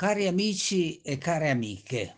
Cari 0.00 0.28
amici 0.28 1.00
e 1.00 1.18
care 1.18 1.50
amiche, 1.50 2.16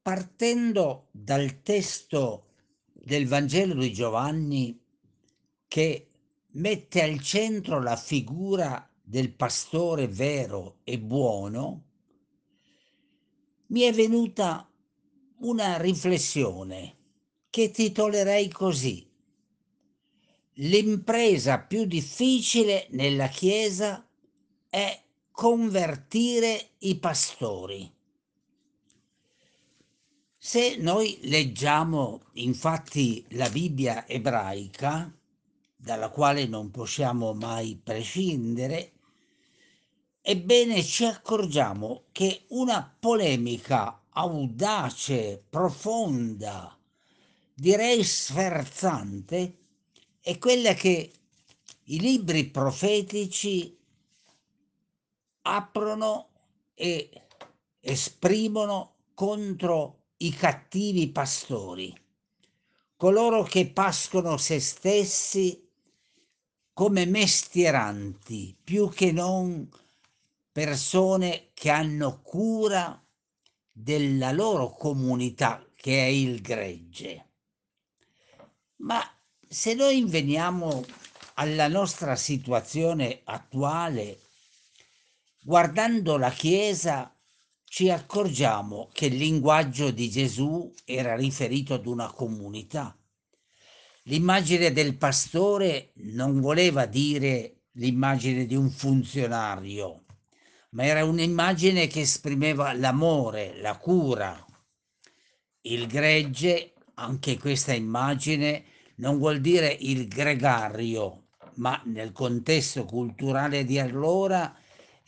partendo 0.00 1.08
dal 1.10 1.60
testo 1.62 2.44
del 2.92 3.26
Vangelo 3.26 3.74
di 3.74 3.92
Giovanni 3.92 4.80
che 5.66 6.08
mette 6.52 7.02
al 7.02 7.20
centro 7.20 7.82
la 7.82 7.96
figura 7.96 8.88
del 9.02 9.32
pastore 9.32 10.06
vero 10.06 10.76
e 10.84 11.00
buono, 11.00 11.84
mi 13.66 13.80
è 13.80 13.92
venuta 13.92 14.70
una 15.38 15.78
riflessione 15.78 16.96
che 17.50 17.72
titolerei 17.72 18.48
così. 18.50 19.04
L'impresa 20.58 21.58
più 21.58 21.86
difficile 21.86 22.86
nella 22.90 23.26
Chiesa 23.26 24.08
è 24.68 25.05
convertire 25.36 26.70
i 26.78 26.96
pastori. 26.96 27.92
Se 30.38 30.76
noi 30.78 31.18
leggiamo 31.24 32.22
infatti 32.36 33.22
la 33.32 33.50
Bibbia 33.50 34.08
ebraica, 34.08 35.14
dalla 35.76 36.08
quale 36.08 36.46
non 36.46 36.70
possiamo 36.70 37.34
mai 37.34 37.76
prescindere, 37.76 38.92
ebbene 40.22 40.82
ci 40.82 41.04
accorgiamo 41.04 42.04
che 42.12 42.46
una 42.48 42.96
polemica 42.98 44.04
audace, 44.08 45.44
profonda, 45.50 46.74
direi 47.52 48.02
sferzante, 48.02 49.58
è 50.18 50.38
quella 50.38 50.72
che 50.72 51.12
i 51.88 52.00
libri 52.00 52.46
profetici 52.46 53.76
aprono 55.46 56.28
e 56.74 57.08
esprimono 57.80 58.94
contro 59.14 60.02
i 60.18 60.30
cattivi 60.30 61.08
pastori, 61.08 61.94
coloro 62.96 63.44
che 63.44 63.68
pascono 63.68 64.36
se 64.36 64.58
stessi 64.60 65.62
come 66.72 67.06
mestieranti, 67.06 68.56
più 68.62 68.90
che 68.90 69.12
non 69.12 69.68
persone 70.50 71.50
che 71.54 71.70
hanno 71.70 72.20
cura 72.22 73.02
della 73.70 74.32
loro 74.32 74.74
comunità, 74.74 75.64
che 75.74 76.04
è 76.04 76.08
il 76.08 76.40
gregge. 76.40 77.28
Ma 78.76 79.00
se 79.48 79.74
noi 79.74 80.04
veniamo 80.04 80.84
alla 81.34 81.68
nostra 81.68 82.16
situazione 82.16 83.20
attuale 83.24 84.25
Guardando 85.46 86.16
la 86.16 86.32
Chiesa 86.32 87.16
ci 87.62 87.88
accorgiamo 87.88 88.88
che 88.92 89.06
il 89.06 89.14
linguaggio 89.14 89.92
di 89.92 90.10
Gesù 90.10 90.74
era 90.84 91.14
riferito 91.14 91.74
ad 91.74 91.86
una 91.86 92.10
comunità. 92.10 92.98
L'immagine 94.06 94.72
del 94.72 94.96
pastore 94.96 95.92
non 95.98 96.40
voleva 96.40 96.86
dire 96.86 97.66
l'immagine 97.74 98.44
di 98.44 98.56
un 98.56 98.68
funzionario, 98.70 100.06
ma 100.70 100.82
era 100.82 101.04
un'immagine 101.04 101.86
che 101.86 102.00
esprimeva 102.00 102.72
l'amore, 102.72 103.56
la 103.60 103.76
cura. 103.76 104.44
Il 105.60 105.86
gregge, 105.86 106.74
anche 106.94 107.38
questa 107.38 107.72
immagine, 107.72 108.64
non 108.96 109.16
vuol 109.18 109.40
dire 109.40 109.68
il 109.78 110.08
gregario, 110.08 111.28
ma 111.58 111.80
nel 111.84 112.10
contesto 112.10 112.84
culturale 112.84 113.64
di 113.64 113.78
allora 113.78 114.52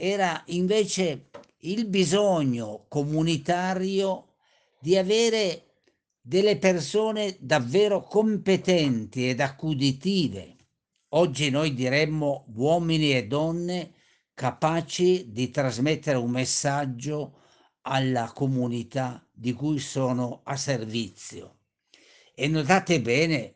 era 0.01 0.41
invece 0.47 1.31
il 1.63 1.89
bisogno 1.89 2.85
comunitario 2.87 4.35
di 4.79 4.97
avere 4.97 5.65
delle 6.21 6.57
persone 6.57 7.37
davvero 7.41 8.03
competenti 8.03 9.29
ed 9.29 9.41
accuditive. 9.41 10.55
Oggi 11.15 11.51
noi 11.51 11.75
diremmo 11.75 12.45
uomini 12.55 13.13
e 13.13 13.27
donne 13.27 13.95
capaci 14.35 15.33
di 15.33 15.51
trasmettere 15.51 16.17
un 16.17 16.31
messaggio 16.31 17.41
alla 17.83 18.31
comunità 18.33 19.27
di 19.33 19.53
cui 19.53 19.81
sono 19.81 20.43
a 20.45 20.55
servizio. 20.55 21.57
E 22.37 22.47
notate 22.47 23.01
bene, 23.01 23.55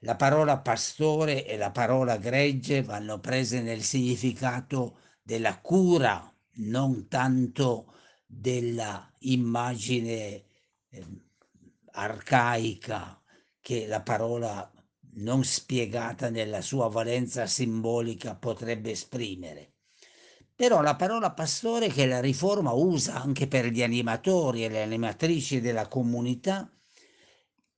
la 0.00 0.16
parola 0.16 0.58
pastore 0.58 1.46
e 1.46 1.56
la 1.56 1.70
parola 1.70 2.16
gregge 2.16 2.82
vanno 2.82 3.20
prese 3.20 3.60
nel 3.62 3.82
significato 3.82 5.02
della 5.24 5.58
cura, 5.60 6.30
non 6.56 7.08
tanto 7.08 7.94
della 8.26 9.10
immagine 9.20 10.44
eh, 10.90 11.06
arcaica 11.92 13.20
che 13.58 13.86
la 13.86 14.02
parola 14.02 14.70
non 15.16 15.42
spiegata 15.44 16.28
nella 16.28 16.60
sua 16.60 16.88
valenza 16.88 17.46
simbolica 17.46 18.34
potrebbe 18.34 18.90
esprimere. 18.90 19.72
Però 20.54 20.82
la 20.82 20.94
parola 20.94 21.32
pastore 21.32 21.88
che 21.88 22.06
la 22.06 22.20
riforma 22.20 22.72
usa 22.72 23.14
anche 23.14 23.48
per 23.48 23.66
gli 23.66 23.82
animatori 23.82 24.64
e 24.64 24.68
le 24.68 24.82
animatrici 24.82 25.60
della 25.60 25.88
comunità 25.88 26.70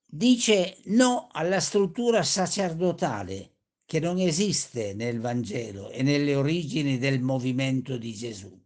dice 0.04 0.78
no 0.86 1.28
alla 1.30 1.60
struttura 1.60 2.22
sacerdotale 2.22 3.55
che 3.86 4.00
non 4.00 4.18
esiste 4.18 4.94
nel 4.94 5.20
Vangelo 5.20 5.90
e 5.90 6.02
nelle 6.02 6.34
origini 6.34 6.98
del 6.98 7.20
movimento 7.20 7.96
di 7.96 8.12
Gesù, 8.12 8.60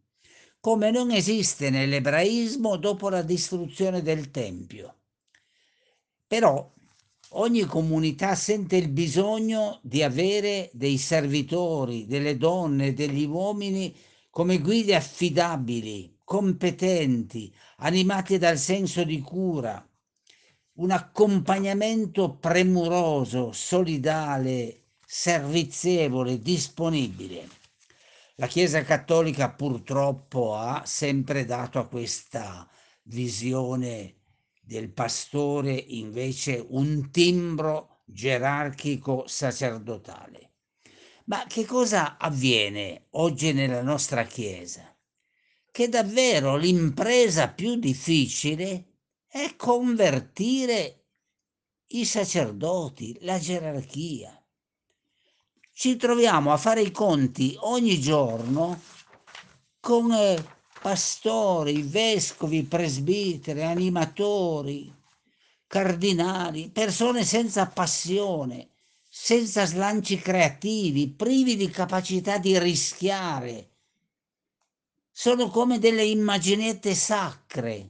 come 0.59 0.91
non 0.91 1.11
esiste 1.11 1.69
nell'ebraismo 1.69 2.77
dopo 2.77 3.11
la 3.11 3.21
distruzione 3.21 4.01
del 4.01 4.31
Tempio. 4.31 4.95
Però 6.27 6.73
ogni 7.33 7.65
comunità 7.67 8.35
sente 8.35 8.77
il 8.77 8.89
bisogno 8.89 9.79
di 9.83 10.03
avere 10.03 10.71
dei 10.73 10.97
servitori, 10.97 12.07
delle 12.07 12.39
donne, 12.39 12.95
degli 12.95 13.27
uomini 13.27 13.95
come 14.31 14.59
guide 14.59 14.95
affidabili, 14.95 16.17
competenti, 16.25 17.53
animati 17.79 18.39
dal 18.39 18.57
senso 18.57 19.05
di 19.05 19.21
cura, 19.21 19.87
un 20.75 20.91
accompagnamento 20.93 22.37
premuroso, 22.37 23.53
solidale 23.53 24.80
servizievole, 25.13 26.39
disponibile. 26.39 27.49
La 28.37 28.47
Chiesa 28.47 28.85
Cattolica 28.85 29.51
purtroppo 29.51 30.55
ha 30.55 30.85
sempre 30.87 31.45
dato 31.45 31.81
a 31.81 31.89
questa 31.89 32.71
visione 33.03 34.21
del 34.63 34.93
pastore 34.93 35.73
invece 35.73 36.65
un 36.65 37.11
timbro 37.11 38.03
gerarchico 38.05 39.27
sacerdotale. 39.27 40.53
Ma 41.25 41.45
che 41.49 41.65
cosa 41.65 42.17
avviene 42.17 43.07
oggi 43.11 43.53
nella 43.53 43.83
nostra 43.83 44.23
Chiesa? 44.23 44.97
Che 45.73 45.89
davvero 45.89 46.57
l'impresa 46.57 47.49
più 47.49 47.75
difficile 47.75 48.99
è 49.27 49.57
convertire 49.57 51.07
i 51.89 52.05
sacerdoti, 52.05 53.19
la 53.23 53.41
gerarchia 53.41 54.40
ci 55.81 55.97
troviamo 55.97 56.53
a 56.53 56.59
fare 56.59 56.83
i 56.83 56.91
conti 56.91 57.57
ogni 57.61 57.99
giorno 57.99 58.83
con 59.81 60.13
eh, 60.13 60.37
pastori, 60.79 61.81
vescovi, 61.81 62.65
presbiteri, 62.65 63.63
animatori, 63.63 64.95
cardinali, 65.67 66.69
persone 66.69 67.25
senza 67.25 67.67
passione, 67.67 68.73
senza 69.09 69.65
slanci 69.65 70.19
creativi, 70.19 71.09
privi 71.09 71.57
di 71.57 71.71
capacità 71.71 72.37
di 72.37 72.59
rischiare. 72.59 73.71
Sono 75.11 75.49
come 75.49 75.79
delle 75.79 76.05
immaginette 76.05 76.95
sacre, 76.95 77.89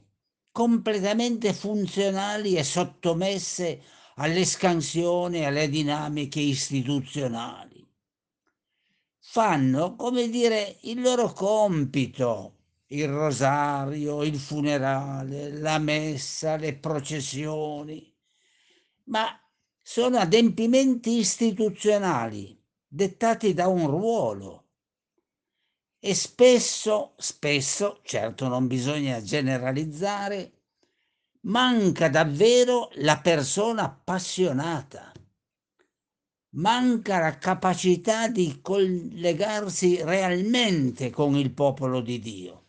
completamente 0.49 1.53
funzionali 1.53 2.55
e 2.55 2.63
sottomesse 2.63 3.81
all'escansione 4.15 5.39
e 5.39 5.45
alle 5.47 5.67
dinamiche 5.67 6.39
istituzionali 6.39 7.70
fanno, 9.31 9.95
come 9.95 10.27
dire, 10.27 10.75
il 10.81 10.99
loro 10.99 11.31
compito, 11.31 12.57
il 12.87 13.07
rosario, 13.07 14.23
il 14.23 14.37
funerale, 14.37 15.57
la 15.57 15.79
messa, 15.79 16.57
le 16.57 16.75
processioni, 16.75 18.13
ma 19.05 19.27
sono 19.81 20.17
adempimenti 20.17 21.17
istituzionali 21.19 22.61
dettati 22.85 23.53
da 23.53 23.69
un 23.69 23.87
ruolo. 23.87 24.65
E 25.97 26.13
spesso, 26.13 27.13
spesso, 27.15 28.01
certo 28.03 28.49
non 28.49 28.67
bisogna 28.67 29.21
generalizzare, 29.21 30.51
manca 31.43 32.09
davvero 32.09 32.89
la 32.95 33.17
persona 33.21 33.83
appassionata 33.83 35.10
manca 36.51 37.19
la 37.19 37.37
capacità 37.37 38.27
di 38.27 38.59
collegarsi 38.61 40.01
realmente 40.03 41.09
con 41.09 41.35
il 41.35 41.51
popolo 41.51 42.01
di 42.01 42.19
Dio. 42.19 42.61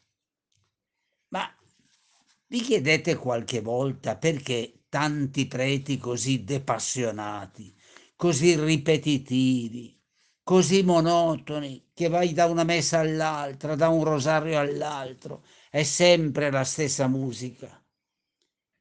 Vi 2.52 2.61
chiedete 2.61 3.17
qualche 3.17 3.62
volta 3.62 4.19
perché 4.19 4.84
tanti 4.90 5.46
preti 5.46 5.96
così 5.96 6.44
depassionati, 6.44 7.75
così 8.14 8.61
ripetitivi, 8.62 9.99
così 10.43 10.82
monotoni, 10.82 11.88
che 11.94 12.08
vai 12.08 12.34
da 12.34 12.44
una 12.44 12.64
messa 12.64 12.99
all'altra, 12.99 13.75
da 13.75 13.88
un 13.88 14.05
rosario 14.05 14.58
all'altro, 14.58 15.44
è 15.70 15.82
sempre 15.82 16.50
la 16.50 16.64
stessa 16.64 17.08
musica. 17.08 17.82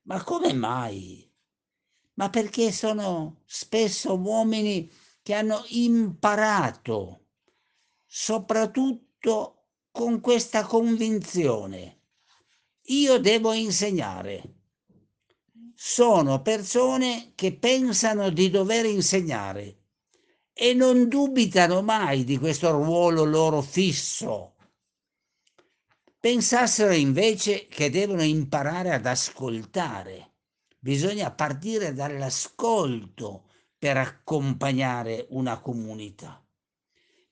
Ma 0.02 0.22
come 0.22 0.52
mai? 0.52 1.31
Ma 2.22 2.30
perché 2.30 2.72
sono 2.72 3.42
spesso 3.48 4.16
uomini 4.16 4.88
che 5.24 5.34
hanno 5.34 5.64
imparato, 5.70 7.30
soprattutto 8.06 9.70
con 9.90 10.20
questa 10.20 10.64
convinzione. 10.64 12.02
Io 12.90 13.18
devo 13.18 13.54
insegnare. 13.54 14.44
Sono 15.74 16.44
persone 16.44 17.32
che 17.34 17.56
pensano 17.56 18.30
di 18.30 18.52
dover 18.52 18.86
insegnare 18.86 19.86
e 20.54 20.76
non 20.76 21.08
dubitano 21.08 21.82
mai 21.82 22.24
di 22.24 22.38
questo 22.38 22.70
ruolo 22.70 23.24
loro 23.24 23.64
fisso. 23.64 24.58
Pensassero 26.20 26.94
invece 26.94 27.66
che 27.66 27.90
devono 27.90 28.22
imparare 28.22 28.94
ad 28.94 29.08
ascoltare. 29.08 30.31
Bisogna 30.84 31.30
partire 31.30 31.94
dall'ascolto 31.94 33.44
per 33.78 33.98
accompagnare 33.98 35.28
una 35.30 35.60
comunità. 35.60 36.44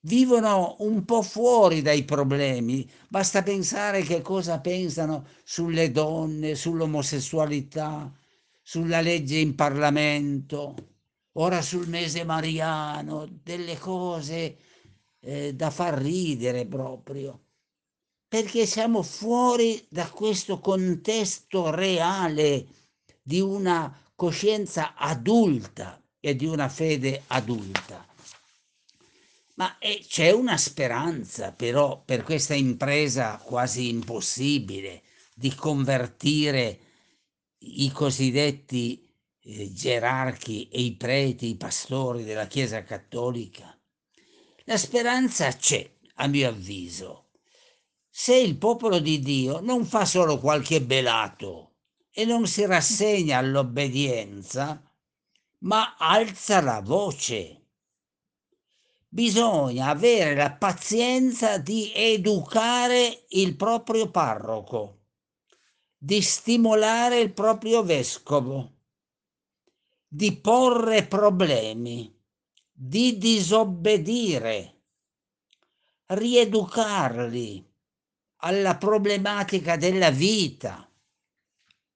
Vivono 0.01 0.75
un 0.81 1.03
po' 1.03 1.23
fuori 1.23 1.81
dai 1.81 2.03
problemi, 2.03 2.87
basta 3.07 3.41
pensare 3.41 4.03
che 4.03 4.21
cosa 4.21 4.59
pensano 4.59 5.25
sulle 5.43 5.89
donne, 5.89 6.53
sull'omosessualità, 6.53 8.13
sulla 8.61 9.01
legge 9.01 9.37
in 9.37 9.55
Parlamento, 9.55 10.75
ora 11.33 11.63
sul 11.63 11.87
mese 11.87 12.23
mariano, 12.23 13.27
delle 13.41 13.79
cose 13.79 14.57
eh, 15.21 15.55
da 15.55 15.71
far 15.71 15.95
ridere 15.95 16.67
proprio, 16.67 17.45
perché 18.27 18.67
siamo 18.67 19.01
fuori 19.01 19.83
da 19.89 20.07
questo 20.07 20.59
contesto 20.59 21.71
reale 21.71 22.67
di 23.21 23.39
una 23.41 23.95
coscienza 24.15 24.95
adulta 24.95 26.01
e 26.19 26.35
di 26.35 26.45
una 26.45 26.67
fede 26.67 27.23
adulta. 27.27 28.05
Ma 29.55 29.77
eh, 29.77 30.05
c'è 30.07 30.31
una 30.31 30.57
speranza 30.57 31.51
però 31.51 32.01
per 32.03 32.23
questa 32.23 32.53
impresa 32.53 33.37
quasi 33.37 33.89
impossibile 33.89 35.03
di 35.33 35.53
convertire 35.53 36.79
i 37.59 37.91
cosiddetti 37.91 39.05
eh, 39.41 39.73
gerarchi 39.73 40.69
e 40.69 40.81
i 40.81 40.95
preti, 40.95 41.47
i 41.47 41.55
pastori 41.55 42.23
della 42.23 42.47
Chiesa 42.47 42.83
Cattolica. 42.83 43.77
La 44.63 44.77
speranza 44.77 45.51
c'è, 45.51 45.89
a 46.15 46.27
mio 46.27 46.49
avviso, 46.49 47.29
se 48.09 48.35
il 48.35 48.57
popolo 48.57 48.99
di 48.99 49.19
Dio 49.19 49.59
non 49.61 49.85
fa 49.85 50.05
solo 50.05 50.39
qualche 50.39 50.81
belato 50.81 51.68
e 52.11 52.25
non 52.25 52.47
si 52.47 52.65
rassegna 52.65 53.37
all'obbedienza, 53.37 54.81
ma 55.59 55.95
alza 55.97 56.61
la 56.61 56.81
voce. 56.81 57.55
Bisogna 59.07 59.87
avere 59.87 60.35
la 60.35 60.51
pazienza 60.51 61.57
di 61.57 61.91
educare 61.93 63.25
il 63.29 63.55
proprio 63.55 64.11
parroco, 64.11 64.99
di 65.97 66.21
stimolare 66.21 67.19
il 67.19 67.33
proprio 67.33 67.83
vescovo, 67.83 68.77
di 70.07 70.35
porre 70.37 71.05
problemi, 71.07 72.15
di 72.71 73.17
disobbedire, 73.17 74.83
rieducarli 76.05 77.67
alla 78.37 78.77
problematica 78.77 79.75
della 79.75 80.09
vita. 80.09 80.88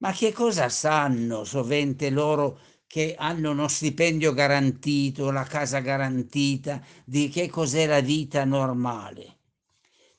Ma 0.03 0.11
che 0.11 0.33
cosa 0.33 0.67
sanno 0.67 1.45
sovente 1.45 2.09
loro 2.09 2.59
che 2.87 3.15
hanno 3.17 3.51
uno 3.51 3.69
stipendio 3.69 4.33
garantito, 4.33 5.31
la 5.31 5.45
casa 5.45 5.79
garantita, 5.79 6.83
di 7.05 7.29
che 7.29 7.49
cos'è 7.49 7.85
la 7.87 8.01
vita 8.01 8.43
normale. 8.43 9.37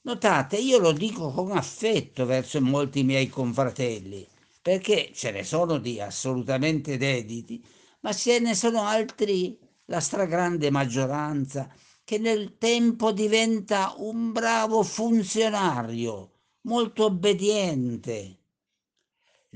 Notate, 0.04 0.56
io 0.56 0.78
lo 0.78 0.92
dico 0.92 1.30
con 1.32 1.52
affetto 1.52 2.24
verso 2.24 2.62
molti 2.62 3.02
miei 3.04 3.28
confratelli, 3.28 4.26
perché 4.62 5.10
ce 5.12 5.30
ne 5.32 5.44
sono 5.44 5.76
di 5.76 6.00
assolutamente 6.00 6.96
dediti, 6.96 7.62
ma 8.00 8.14
ce 8.14 8.38
ne 8.38 8.54
sono 8.54 8.84
altri, 8.84 9.58
la 9.84 10.00
stragrande 10.00 10.70
maggioranza, 10.70 11.70
che 12.02 12.16
nel 12.16 12.56
tempo 12.56 13.12
diventa 13.12 13.92
un 13.98 14.32
bravo 14.32 14.82
funzionario, 14.82 16.30
molto 16.62 17.04
obbediente. 17.04 18.38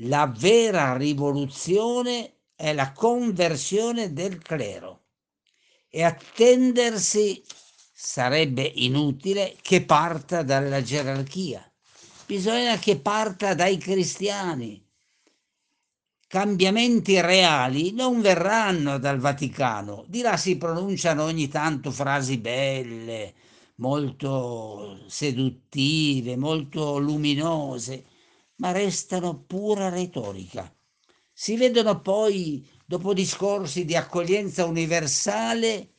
La 0.03 0.33
vera 0.33 0.97
rivoluzione 0.97 2.35
è 2.55 2.73
la 2.73 2.93
conversione 2.93 4.13
del 4.13 4.39
clero 4.39 5.07
e 5.89 6.05
attendersi 6.05 7.43
sarebbe 7.93 8.63
inutile 8.63 9.57
che 9.61 9.85
parta 9.85 10.45
dalla 10.45 10.83
gerarchia. 10.83 11.69
Bisogna 12.27 12.77
che 12.79 13.01
parta 13.01 13.55
dai 13.55 13.77
cristiani. 13.77 14.81
Cambiamenti 16.29 17.21
reali 17.21 17.91
non 17.91 18.21
verranno 18.21 18.99
dal 18.99 19.19
Vaticano. 19.19 20.05
Di 20.07 20.21
là 20.21 20.37
si 20.37 20.57
pronunciano 20.59 21.25
ogni 21.25 21.49
tanto 21.49 21.91
frasi 21.91 22.39
belle, 22.39 23.35
molto 23.77 25.01
seduttive, 25.09 26.37
molto 26.37 26.99
luminose, 26.99 28.05
ma 28.59 28.73
restano 28.73 29.43
pura 29.43 29.89
retorica. 29.89 30.73
Si 31.33 31.57
vedono 31.57 32.01
poi, 32.01 32.69
dopo 32.85 33.15
discorsi 33.15 33.85
di 33.85 33.97
accoglienza 33.97 34.65
universale, 34.65 35.95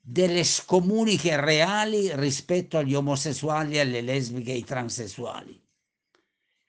delle 0.00 0.42
scomuniche 0.44 1.38
reali 1.38 2.14
rispetto 2.16 2.78
agli 2.78 2.94
omosessuali, 2.94 3.78
alle 3.78 4.00
lesbiche 4.00 4.52
e 4.52 4.54
ai 4.54 4.64
transessuali. 4.64 5.60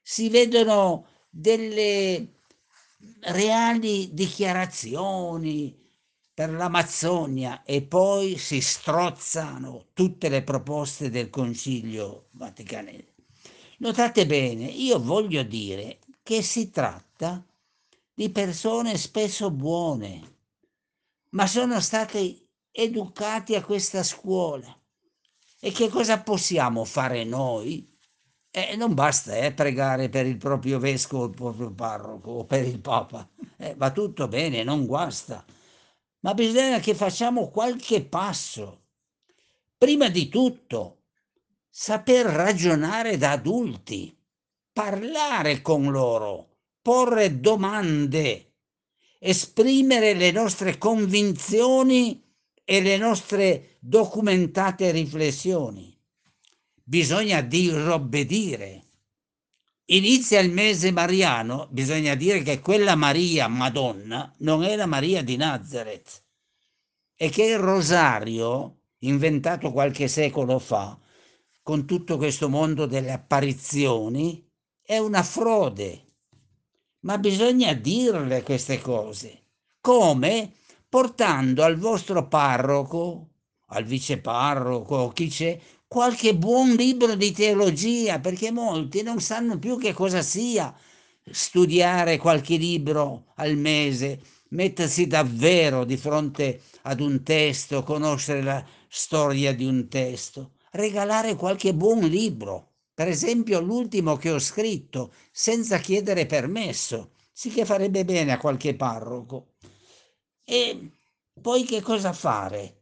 Si 0.02 0.28
vedono 0.28 1.06
delle 1.30 2.34
reali 3.20 4.12
dichiarazioni 4.12 5.74
per 6.34 6.50
l'Amazzonia 6.50 7.62
e 7.64 7.82
poi 7.82 8.36
si 8.36 8.60
strozzano 8.60 9.88
tutte 9.94 10.28
le 10.28 10.42
proposte 10.42 11.08
del 11.08 11.30
Concilio 11.30 12.28
Vaticanese. 12.32 13.09
Notate 13.80 14.26
bene, 14.26 14.66
io 14.66 15.00
voglio 15.00 15.42
dire 15.42 16.00
che 16.22 16.42
si 16.42 16.68
tratta 16.68 17.42
di 18.12 18.28
persone 18.28 18.98
spesso 18.98 19.50
buone, 19.50 20.36
ma 21.30 21.46
sono 21.46 21.80
state 21.80 22.48
educati 22.70 23.54
a 23.54 23.64
questa 23.64 24.02
scuola. 24.02 24.78
E 25.58 25.72
che 25.72 25.88
cosa 25.88 26.20
possiamo 26.20 26.84
fare 26.84 27.24
noi? 27.24 27.90
Eh, 28.50 28.76
non 28.76 28.92
basta 28.92 29.34
eh, 29.36 29.54
pregare 29.54 30.10
per 30.10 30.26
il 30.26 30.36
proprio 30.36 30.78
vescovo, 30.78 31.24
il 31.24 31.30
proprio 31.30 31.72
parroco 31.72 32.32
o 32.32 32.44
per 32.44 32.66
il 32.66 32.80
Papa. 32.80 33.26
Eh, 33.56 33.74
va 33.76 33.90
tutto 33.92 34.28
bene, 34.28 34.62
non 34.62 34.84
guasta. 34.84 35.42
Ma 36.20 36.34
bisogna 36.34 36.80
che 36.80 36.94
facciamo 36.94 37.48
qualche 37.48 38.04
passo. 38.04 38.82
Prima 39.78 40.10
di 40.10 40.28
tutto, 40.28 40.99
saper 41.70 42.26
ragionare 42.26 43.16
da 43.16 43.30
adulti, 43.30 44.14
parlare 44.72 45.62
con 45.62 45.90
loro 45.90 46.50
porre 46.82 47.40
domande, 47.40 48.54
esprimere 49.18 50.14
le 50.14 50.30
nostre 50.30 50.78
convinzioni 50.78 52.22
e 52.64 52.80
le 52.80 52.96
nostre 52.96 53.76
documentate 53.80 54.90
riflessioni. 54.90 55.96
Bisogna 56.82 57.40
disobbedire. 57.42 58.84
Inizia 59.86 60.40
il 60.40 60.50
mese 60.50 60.90
mariano, 60.92 61.68
bisogna 61.70 62.14
dire 62.14 62.42
che 62.42 62.60
quella 62.60 62.94
Maria, 62.94 63.48
Madonna, 63.48 64.32
non 64.38 64.62
è 64.62 64.76
la 64.76 64.86
Maria 64.86 65.22
di 65.22 65.36
Nazareth 65.36 66.22
e 67.16 67.28
che 67.28 67.44
il 67.44 67.58
rosario, 67.58 68.78
inventato 69.00 69.72
qualche 69.72 70.08
secolo 70.08 70.58
fa, 70.58 70.98
con 71.62 71.86
tutto 71.86 72.16
questo 72.16 72.48
mondo 72.48 72.86
delle 72.86 73.12
apparizioni, 73.12 74.46
è 74.82 74.98
una 74.98 75.22
frode 75.22 76.04
ma 77.00 77.18
bisogna 77.18 77.72
dirle 77.72 78.42
queste 78.42 78.80
cose. 78.80 79.42
Come? 79.80 80.52
Portando 80.88 81.62
al 81.62 81.76
vostro 81.78 82.26
parroco, 82.26 83.28
al 83.68 83.84
viceparroco, 83.84 85.08
chi 85.10 85.28
c'è, 85.28 85.58
qualche 85.86 86.34
buon 86.34 86.74
libro 86.74 87.14
di 87.14 87.32
teologia, 87.32 88.18
perché 88.18 88.50
molti 88.50 89.02
non 89.02 89.20
sanno 89.20 89.58
più 89.58 89.78
che 89.78 89.92
cosa 89.92 90.20
sia 90.22 90.74
studiare 91.30 92.18
qualche 92.18 92.56
libro 92.56 93.26
al 93.36 93.56
mese, 93.56 94.20
mettersi 94.48 95.06
davvero 95.06 95.84
di 95.84 95.96
fronte 95.96 96.60
ad 96.82 97.00
un 97.00 97.22
testo, 97.22 97.84
conoscere 97.84 98.42
la 98.42 98.64
storia 98.88 99.54
di 99.54 99.64
un 99.64 99.88
testo, 99.88 100.54
regalare 100.70 101.34
qualche 101.36 101.74
buon 101.74 102.00
libro, 102.00 102.68
per 102.94 103.08
esempio 103.08 103.60
l'ultimo 103.60 104.16
che 104.16 104.30
ho 104.30 104.38
scritto, 104.38 105.12
senza 105.30 105.78
chiedere 105.78 106.26
permesso, 106.26 107.12
sì 107.32 107.50
che 107.50 107.64
farebbe 107.64 108.04
bene 108.04 108.32
a 108.32 108.38
qualche 108.38 108.74
parroco. 108.74 109.54
E 110.44 110.90
poi 111.40 111.64
che 111.64 111.80
cosa 111.80 112.12
fare? 112.12 112.76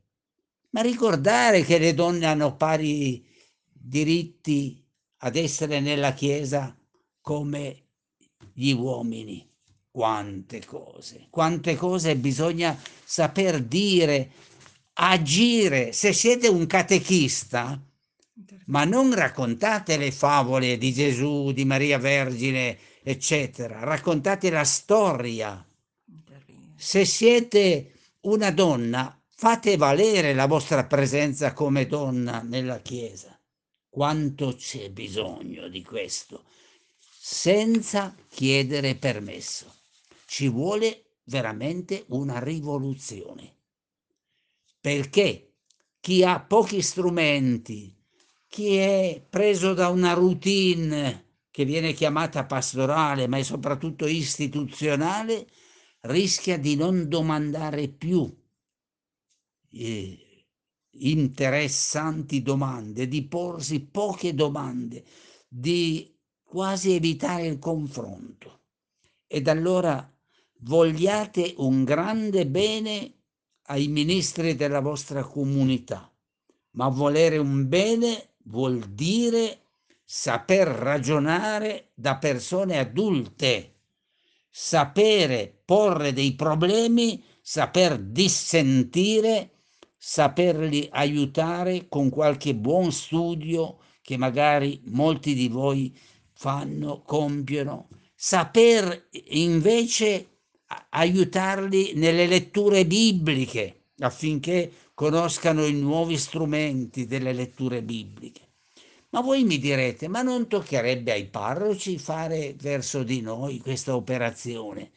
Ma 0.70 0.80
ricordare 0.80 1.62
che 1.62 1.78
le 1.78 1.94
donne 1.94 2.26
hanno 2.26 2.56
pari 2.56 3.24
diritti 3.70 4.84
ad 5.18 5.36
essere 5.36 5.80
nella 5.80 6.12
Chiesa 6.12 6.76
come 7.20 7.84
gli 8.52 8.72
uomini. 8.72 9.46
Quante 9.90 10.64
cose, 10.64 11.26
quante 11.30 11.74
cose 11.74 12.14
bisogna 12.16 12.78
saper 13.04 13.62
dire, 13.62 14.30
agire. 15.00 15.92
Se 15.92 16.12
siete 16.12 16.48
un 16.48 16.66
catechista, 16.66 17.80
ma 18.66 18.84
non 18.84 19.14
raccontate 19.14 19.96
le 19.96 20.10
favole 20.10 20.76
di 20.76 20.92
Gesù, 20.92 21.52
di 21.52 21.64
Maria 21.64 21.98
Vergine, 21.98 22.76
eccetera, 23.02 23.80
raccontate 23.80 24.50
la 24.50 24.64
storia. 24.64 25.64
Se 26.76 27.04
siete 27.04 27.92
una 28.22 28.50
donna, 28.50 29.20
fate 29.28 29.76
valere 29.76 30.34
la 30.34 30.46
vostra 30.46 30.84
presenza 30.84 31.52
come 31.52 31.86
donna 31.86 32.42
nella 32.42 32.80
Chiesa. 32.80 33.38
Quanto 33.88 34.54
c'è 34.54 34.90
bisogno 34.90 35.68
di 35.68 35.82
questo, 35.82 36.44
senza 37.18 38.14
chiedere 38.28 38.94
permesso. 38.96 39.74
Ci 40.26 40.48
vuole 40.48 41.04
veramente 41.24 42.04
una 42.08 42.38
rivoluzione. 42.38 43.57
Perché 44.80 45.54
chi 46.00 46.24
ha 46.24 46.40
pochi 46.40 46.80
strumenti, 46.82 47.94
chi 48.46 48.76
è 48.76 49.26
preso 49.28 49.74
da 49.74 49.88
una 49.88 50.12
routine 50.12 51.26
che 51.50 51.64
viene 51.64 51.92
chiamata 51.92 52.46
pastorale, 52.46 53.26
ma 53.26 53.38
è 53.38 53.42
soprattutto 53.42 54.06
istituzionale, 54.06 55.48
rischia 56.02 56.58
di 56.58 56.76
non 56.76 57.08
domandare 57.08 57.88
più 57.88 58.32
eh, 59.70 60.46
interessanti 60.90 62.42
domande, 62.42 63.08
di 63.08 63.26
porsi 63.26 63.84
poche 63.84 64.34
domande, 64.34 65.04
di 65.48 66.16
quasi 66.42 66.92
evitare 66.92 67.46
il 67.46 67.58
confronto. 67.58 68.62
Ed 69.26 69.48
allora 69.48 70.10
vogliate 70.60 71.54
un 71.58 71.84
grande 71.84 72.46
bene 72.46 73.17
ai 73.68 73.88
ministri 73.88 74.56
della 74.56 74.80
vostra 74.80 75.22
comunità, 75.22 76.12
ma 76.72 76.88
volere 76.88 77.38
un 77.38 77.68
bene 77.68 78.34
vuol 78.44 78.78
dire 78.80 79.60
saper 80.04 80.68
ragionare 80.68 81.90
da 81.94 82.16
persone 82.16 82.78
adulte, 82.78 83.74
sapere 84.50 85.60
porre 85.64 86.12
dei 86.12 86.34
problemi, 86.34 87.22
saper 87.40 87.98
dissentire 87.98 89.52
saperli 90.00 90.88
aiutare 90.92 91.88
con 91.88 92.08
qualche 92.08 92.54
buon 92.54 92.92
studio 92.92 93.78
che 94.00 94.16
magari 94.16 94.80
molti 94.86 95.34
di 95.34 95.48
voi 95.48 95.94
fanno, 96.32 97.02
compiono, 97.02 97.88
saper 98.14 99.08
invece 99.30 100.37
aiutarli 100.90 101.92
nelle 101.94 102.26
letture 102.26 102.86
bibliche 102.86 103.84
affinché 104.00 104.70
conoscano 104.94 105.64
i 105.64 105.72
nuovi 105.72 106.16
strumenti 106.16 107.06
delle 107.06 107.32
letture 107.32 107.82
bibliche. 107.82 108.46
Ma 109.10 109.20
voi 109.20 109.44
mi 109.44 109.58
direte, 109.58 110.06
ma 110.06 110.22
non 110.22 110.48
toccherebbe 110.48 111.12
ai 111.12 111.26
parroci 111.28 111.98
fare 111.98 112.54
verso 112.58 113.02
di 113.02 113.20
noi 113.20 113.58
questa 113.58 113.96
operazione? 113.96 114.90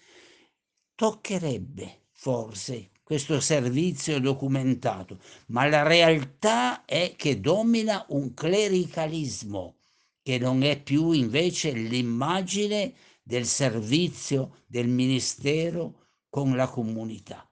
Toccherebbe, 0.96 2.08
forse, 2.12 2.90
questo 3.04 3.40
servizio 3.40 4.20
documentato, 4.20 5.20
ma 5.48 5.68
la 5.68 5.84
realtà 5.84 6.84
è 6.86 7.14
che 7.16 7.40
domina 7.40 8.06
un 8.10 8.34
clericalismo 8.34 9.76
che 10.22 10.38
non 10.38 10.64
è 10.64 10.82
più 10.82 11.12
invece 11.12 11.72
l'immagine 11.72 12.94
del 13.32 13.46
servizio 13.46 14.64
del 14.68 14.90
ministero 14.90 16.08
con 16.30 16.54
la 16.54 16.68
comunità. 16.68 17.50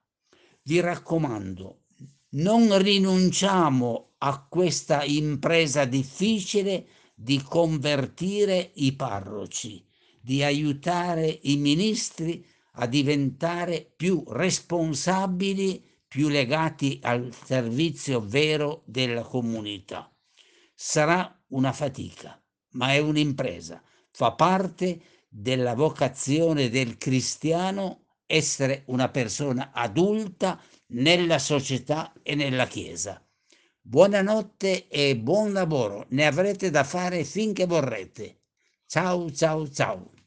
Vi 0.63 0.81
raccomando, 0.81 1.85
non 2.31 2.77
rinunciamo 2.77 4.15
a 4.17 4.45
questa 4.45 5.05
impresa 5.05 5.85
difficile 5.85 6.85
di 7.15 7.41
convertire 7.41 8.71
i 8.73 8.93
parroci, 8.93 9.81
di 10.19 10.43
aiutare 10.43 11.39
i 11.43 11.55
ministri 11.55 12.45
a 12.73 12.85
diventare 12.85 13.89
più 13.95 14.21
responsabili, 14.27 15.81
più 16.09 16.27
legati 16.27 16.99
al 17.03 17.33
servizio 17.45 18.19
vero 18.19 18.83
della 18.83 19.23
comunità. 19.23 20.13
Sarà 20.75 21.41
una 21.51 21.71
fatica, 21.71 22.37
ma 22.71 22.91
è 22.91 22.97
un'impresa, 22.97 23.81
fa 24.11 24.33
parte 24.33 25.18
della 25.29 25.75
vocazione 25.75 26.69
del 26.69 26.97
cristiano 26.97 28.05
essere 28.25 28.83
una 28.87 29.09
persona 29.09 29.71
adulta 29.71 30.59
nella 30.87 31.39
società 31.39 32.13
e 32.21 32.35
nella 32.35 32.67
Chiesa. 32.67 33.23
Buonanotte 33.81 34.87
e 34.87 35.17
buon 35.17 35.53
lavoro, 35.53 36.05
ne 36.09 36.25
avrete 36.25 36.69
da 36.69 36.83
fare 36.83 37.23
finché 37.23 37.65
vorrete. 37.65 38.41
Ciao 38.85 39.31
ciao 39.31 39.69
ciao. 39.69 40.18